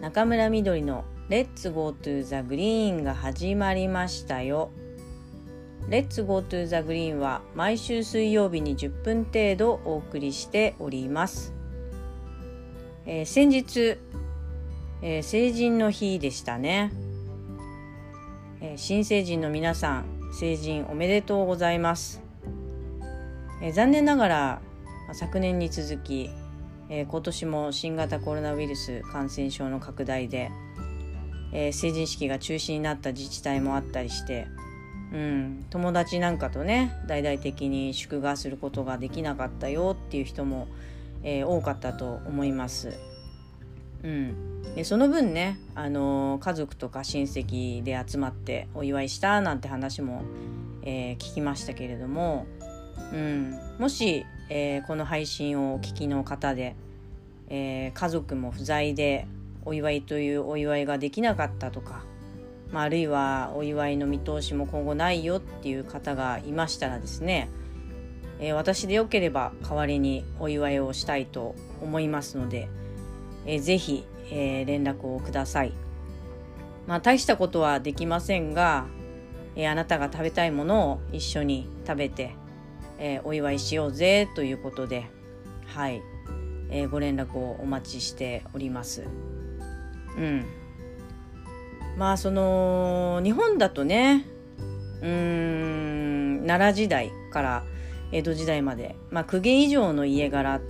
[0.00, 4.70] 仲村之菊の Let's go to the GREEN が始まりましたよ。
[5.90, 11.52] Let's go to the GREEN は毎週水曜日に10分程度お送りしております。
[13.04, 13.98] えー、先日、
[15.02, 16.92] えー、成人の日でしたね、
[18.62, 22.22] えー、新成人の皆さん成人おめでとうございます、
[23.62, 24.62] え残念ながら
[25.12, 26.30] 昨年に続き、
[26.90, 30.50] え今年も新型コロナウイルス感染症の拡大で、
[31.52, 34.46] え成人式が中止になった自治体もあったりして
[35.12, 40.68] うん、友達なんかとね大々的に祝賀することができなかったよっていう人も、
[41.22, 42.92] えー、多かったと思います。
[44.02, 50.22] うん、でその分ね、あの、家族とか親戚で集まってお祝いしたなんて話も、
[50.82, 52.46] え、聞きましたけれども、
[53.12, 56.76] うん、もし、えー、この配信をお聞きの方で、
[57.48, 59.26] え家族も不在で
[59.64, 62.02] お祝いというお祝いができなかったとか、
[62.72, 67.48] まあ、あるいはお祝いの見通しも今後ないよっていう方がいましたらですね、
[68.40, 72.68] え私でよければ代わりにお祝いをしたいと思いますので、
[73.46, 75.72] えー、ぜひ、えー、連絡をください。
[76.86, 78.86] まあ大したことはできませんが、
[79.54, 82.34] えー、あなたが食べたいものを一緒に食べて、
[83.00, 85.06] えー、お祝いしようぜということで、
[85.66, 86.02] はい、
[86.70, 89.04] えー、ご連絡をお待ちしております。
[90.16, 90.44] うん。
[91.96, 94.24] まあその日本だとね、
[95.02, 97.64] うーん奈良時代から
[98.12, 100.60] 江戸時代まで、まあ、公家以上の家柄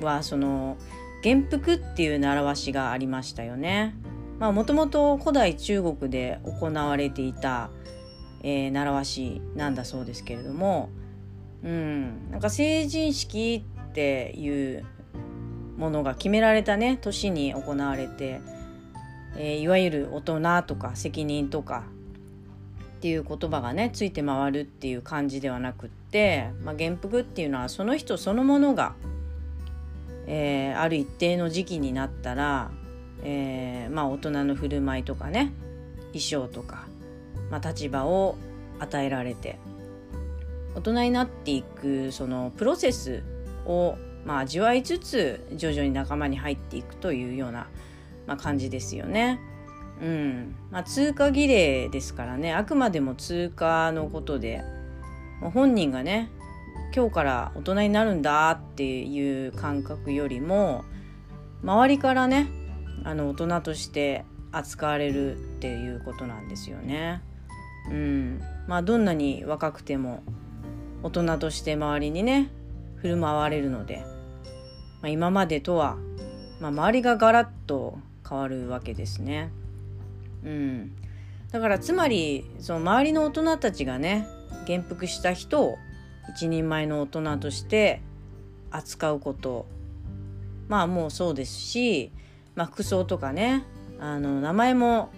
[0.00, 0.76] はその
[1.22, 3.94] 元服っていう習わしがありましたよね。
[4.38, 7.70] まあもともと古代中国で行われていた、
[8.42, 10.90] えー、習わしなんだそうですけれども、
[11.66, 14.84] うん、なんか成人式っていう
[15.76, 18.40] ものが決められたね年に行われて、
[19.36, 21.84] えー、いわゆる大人とか責任とか
[22.96, 28.94] っていう言葉がねついて回るっていう感じではなくって、まあ、元服っていうのはその人そのものが
[30.26, 32.70] えー、ある一定の時期になったら、
[33.22, 35.52] えー、まあ大人の振る舞いとかね
[36.12, 36.86] 衣装とか、
[37.50, 38.36] まあ、立場を
[38.80, 39.58] 与えられて
[40.76, 43.22] 大人になっていくそのプロセス
[43.64, 47.68] を、まあ、味わいつつ徐々に仲間に入っていくというような、
[48.26, 49.40] まあ、感じですよね。
[50.02, 54.62] うんまあ、通過儀礼ですからねあくまでも通過のことで
[55.40, 56.30] 本人がね
[56.94, 60.84] 今日から大人になるんだっていう感覚よりも
[61.62, 62.48] 周りからね
[63.04, 67.22] あの大人として扱われるっていうことなんですよね。
[67.90, 70.22] うん、まあどんなに若くても
[71.06, 72.50] 大人として周りにね
[72.96, 74.04] 振る舞われるので、
[75.00, 75.96] まあ、今までとは、
[76.60, 79.52] まあ、周りがガラッと変わるわけですね。
[80.44, 80.96] うん、
[81.52, 84.26] だからつまりその周りの大人たちがね
[84.66, 85.76] 元服した人を
[86.34, 88.02] 一人前の大人として
[88.72, 89.66] 扱うこと
[90.66, 92.10] まあもうそうですし、
[92.56, 93.64] まあ、服装とかね
[94.00, 95.10] あの名前も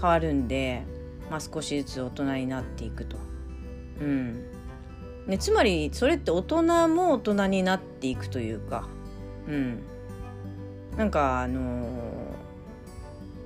[0.00, 0.84] 変わるんで、
[1.30, 3.16] まあ、少しずつ大人になっていくと。
[4.00, 4.55] うん
[5.26, 8.86] ね、つまりそれって大人も大人になっていくというか、
[9.48, 9.82] うん、
[10.96, 11.88] なんかあの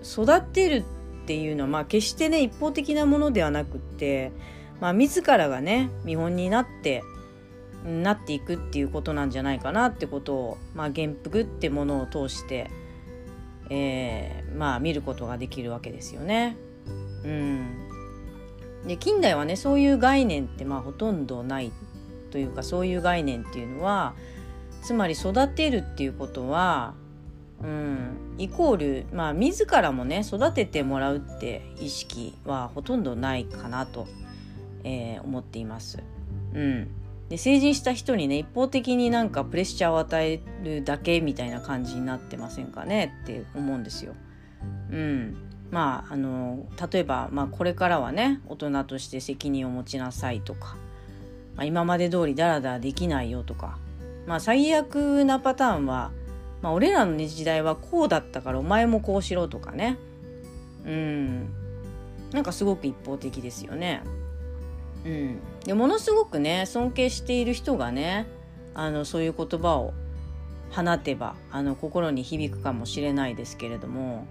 [0.03, 0.85] ー、育てる
[1.23, 4.33] っていうのは、まあ、決してね一方的なものではなくって
[4.81, 7.05] まあ、自らがね見本になって
[7.85, 12.71] なっていくっていうことなんじゃないかなってことを、まあ、元服ってものを通して、
[13.71, 16.57] えー、まあ見ることができるわけですよね。
[17.25, 17.90] うん、
[18.87, 21.73] で近代はねそういう概念ってまあほとんどない
[22.31, 24.15] というかそういう概念っていうのは
[24.83, 26.95] つまり育てるっていうことは、
[27.63, 34.07] うん、イコールまあ自らもね育ててもらうって意識はほとんどないかなと。
[34.85, 36.03] えー、思っています。
[36.55, 36.89] うん、
[37.29, 44.15] で成人した人にね一方的になんかプレッシャーを与えるだけみたいな感じになってませんかねって思うんですよ。
[44.91, 45.37] うん、
[45.71, 50.77] まああの例えば、まあ、これからはね大人として責任を持ちなさいとか、
[51.57, 53.79] まあ、今まで通りダラダラできないよとか、
[54.27, 56.11] まあ、最悪なパターンは、
[56.63, 59.97] まあ、俺らの時代はこうだったからお前もこうしろとかね。
[60.85, 61.49] うん。
[62.33, 64.03] なんかすごく一方的ですよね。
[65.05, 68.27] うん、でものすごくね尊敬している人がね
[68.75, 69.95] あのそういう言葉を
[70.71, 74.27] 放てばあの心に響くかもしれないですけれども、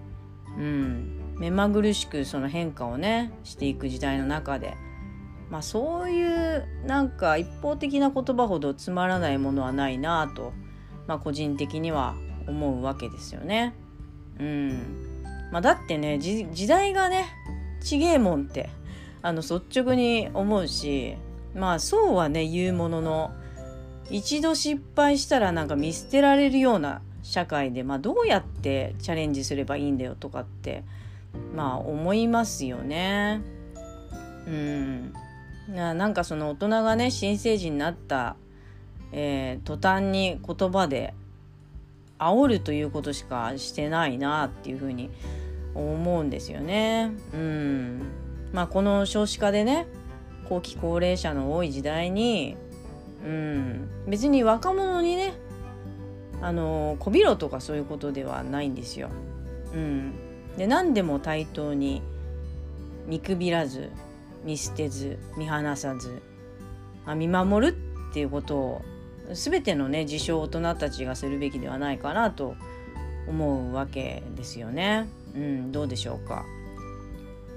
[0.57, 4.75] うん、目まぐるしくその変化をねしていく時代の中で、
[5.50, 10.53] まあ、そういうなんか一方的な言葉ほどつまらないものはないなと、
[11.07, 12.15] まあ、個人的には
[12.47, 13.74] 思うわけですよね。
[14.39, 15.09] うん
[15.51, 17.25] まあ、だってね時代がね
[17.81, 18.69] ちげえもんって
[19.21, 21.18] あの率直に思うし
[21.56, 23.31] まあそうはね言うものの
[24.09, 30.83] 一度失敗したらなんか見捨てられるような社会で、まあ、どうやってチャレンジすればいいんだよとかって
[31.56, 33.42] まあ思いますよね。
[34.48, 35.14] うん
[35.68, 38.36] なんかその大人がね新成人になった、
[39.12, 41.14] えー、途端に言葉で
[42.18, 45.12] 煽るということしかしてないなっていうふうに
[45.76, 47.12] 思うんですよね。
[47.34, 48.02] うん
[48.52, 49.86] まあ、この少子化でね
[50.50, 52.58] 後期高齢者の多い時代に、
[53.24, 55.34] うん、別に若者にね
[56.42, 59.10] あのこびろとかそういうことではないんですよ。
[59.74, 60.14] うん、
[60.57, 62.01] で何でも対等に
[63.07, 63.90] 見くびらず
[64.44, 66.22] 見捨てず見放さず、
[67.06, 67.78] まあ、見守る
[68.10, 68.81] っていうことを
[69.31, 72.56] 全てのね自称大人たちがするべきではないかなと
[73.28, 75.07] 思うわけですよね。
[75.36, 76.46] うん、どうでしょうか。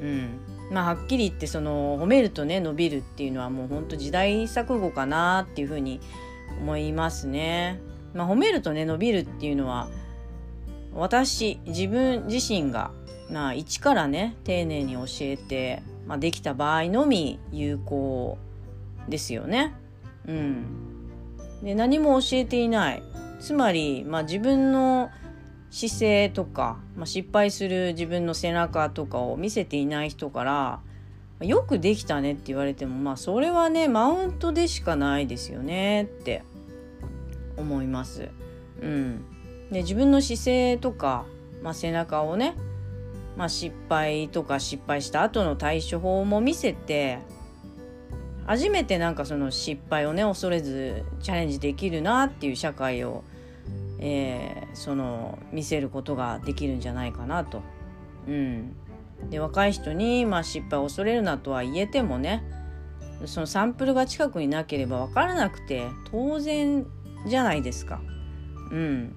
[0.00, 0.41] うん、
[0.71, 6.00] まあはっきり言ってその褒めるとね伸びるっていうのはもうほんと時代錯誤かなっていうふうに
[6.61, 7.81] 思いますね。
[8.12, 9.89] まあ、褒めるとね伸びるっていうのは
[10.94, 12.91] 私自分自身が、
[13.31, 18.39] まあ、一からね丁寧に教えて、まあ、できた場合のみ有効
[19.09, 19.75] ですよね。
[20.27, 20.65] うん、
[21.62, 23.03] で何も教えていない
[23.41, 25.11] つまり、まあ、自分の
[25.71, 30.81] 姿勢とか、まあ、失敗する自分の背中とかを見せていない人から
[31.41, 36.44] よくできたねって言われてもまあそれはねマウントでしかないですよねって
[37.56, 38.29] 思います。
[38.81, 39.25] うん、
[39.73, 41.25] で自分の姿勢とか、
[41.63, 42.55] まあ、背中をね、
[43.37, 47.19] まあ、失敗とか失敗した後の対処法も見せて
[48.47, 53.25] 初めてなんかその失敗をね恐れずチャレンジできるなっていう社会を
[54.05, 57.63] えー、その見せることができるんじゃないかなと。
[58.27, 58.75] うん、
[59.31, 62.45] で若い人に、まあ、失敗を恐れるなとは言えてもね
[63.27, 66.87] そのサンプルが近くになければ分からなくて当然
[67.27, 68.01] じゃないですか。
[68.73, 69.17] うん、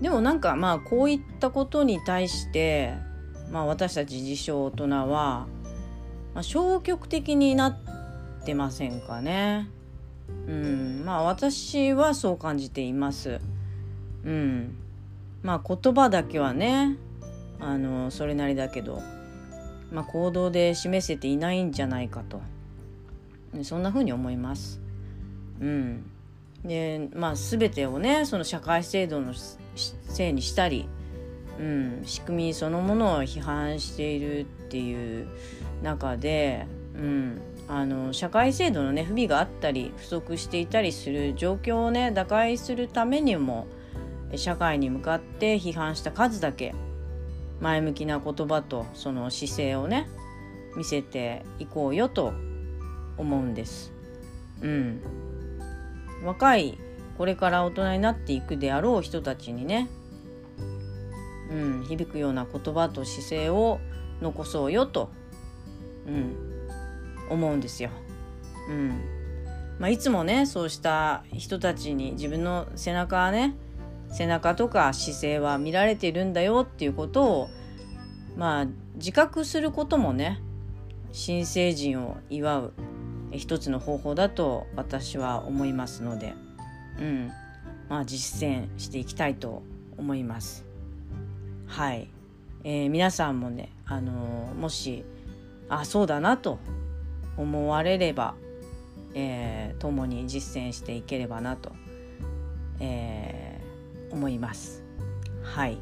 [0.00, 2.94] でもなんかまあこういったことに対して、
[3.50, 5.46] まあ、私たち自称大人は、
[6.34, 9.68] まあ、消極的になってませんかね。
[10.48, 13.40] うんまあ私はそう感じています。
[14.24, 14.76] うん、
[15.42, 16.96] まあ言葉だけはね
[17.60, 19.02] あのそれなりだけど、
[19.92, 22.40] まあ、行動で示せていないんじゃないかと
[23.62, 24.80] そんな風に思います。
[25.60, 26.10] うん、
[26.64, 29.34] でまあ全てをねその社会制度の
[29.74, 30.88] せいにしたり、
[31.58, 35.28] うん、仕組みそのものを批判しているっていう
[35.82, 43.66] 中で、うん、あの社会制度のね不備があったり不足していたりする状況をね打開するためにも
[44.34, 46.74] 社会に向かって批判した数だけ
[47.60, 50.08] 前向きな言葉とその姿勢をね
[50.76, 52.34] 見せていこうよと
[53.16, 53.92] 思うんです。
[54.60, 55.00] うん、
[56.24, 56.78] 若い
[57.18, 59.88] これから大人になっていくであろう人たちにね、
[61.50, 63.80] うん、響くような言葉と姿勢を
[64.20, 65.10] 残そうよと、
[66.06, 66.36] うん、
[67.30, 67.90] 思うんですよ。
[68.68, 69.00] うん。
[69.78, 73.54] まあ、いつもねそうした人たちに自分の背中はね
[74.10, 77.48] 背中とか姿勢は見られてるんだよっていうことを
[78.36, 80.40] まあ自覚することもね
[81.12, 82.72] 新成人を祝う。
[83.32, 86.34] 一つの方法だと私は思いますので、
[87.00, 87.32] うん
[87.88, 89.62] まあ、実践していきたいと
[89.96, 90.64] 思います。
[91.66, 92.08] はい、
[92.64, 95.04] えー、皆さんもね、あのー、もし
[95.68, 96.58] あそうだなと
[97.36, 98.34] 思われれば、
[99.14, 101.72] えー、共に実践していければなと、
[102.80, 104.82] えー、思います。
[105.42, 105.78] はい。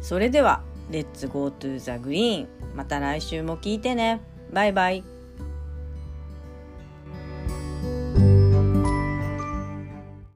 [0.00, 2.48] それでは、 Let's go to the GREEN。
[2.74, 4.20] また来週も聞いてね。
[4.52, 5.13] バイバイ。